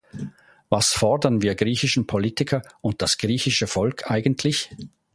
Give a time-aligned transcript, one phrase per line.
[0.69, 4.71] Was fordern wir griechischen Politiker und das griechische Volk eigentlich?